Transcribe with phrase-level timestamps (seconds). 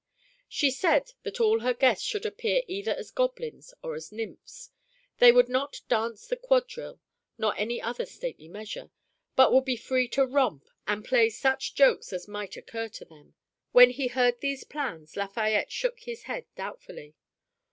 [0.49, 4.71] She said that all her guests should appear either as goblins or as nymphs.
[5.19, 6.99] They would not dance the quadrille
[7.37, 8.89] nor any other stately measure,
[9.35, 13.35] but would be free to romp and play such jokes as might occur to them.
[13.73, 17.13] When he heard these plans Lafayette shook his head doubtfully.